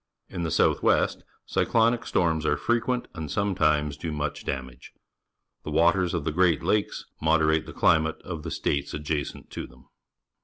In 0.29 0.41
the 0.41 0.49
south 0.49 0.81
west 0.81 1.23
cyclonic 1.45 2.07
storms 2.07 2.43
are 2.47 2.57
frequ 2.57 2.91
ent 2.91 3.07
and 3.13 3.29
sometimes 3.29 3.95
do 3.97 4.11
much 4.11 4.45
dafnageT 4.47 4.89
The 5.63 5.69
waters 5.69 6.15
of 6.15 6.23
the 6.23 6.31
Great 6.31 6.63
Lakes 6.63 7.05
moderate 7.21 7.67
the 7.67 7.71
climate 7.73 8.19
of 8.23 8.41
the 8.41 8.49
states 8.49 8.95
adjacent 8.95 9.51
to 9.51 9.67
them. 9.67 9.89